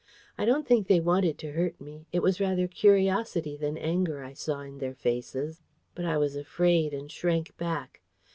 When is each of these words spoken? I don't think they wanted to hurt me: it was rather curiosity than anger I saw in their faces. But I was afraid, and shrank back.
I 0.35 0.45
don't 0.45 0.65
think 0.65 0.87
they 0.87 0.99
wanted 0.99 1.37
to 1.37 1.51
hurt 1.51 1.79
me: 1.79 2.07
it 2.11 2.23
was 2.23 2.39
rather 2.41 2.67
curiosity 2.67 3.55
than 3.55 3.77
anger 3.77 4.23
I 4.23 4.33
saw 4.33 4.61
in 4.61 4.79
their 4.79 4.95
faces. 4.95 5.61
But 5.93 6.05
I 6.05 6.17
was 6.17 6.35
afraid, 6.35 6.91
and 6.91 7.11
shrank 7.11 7.55
back. 7.59 8.01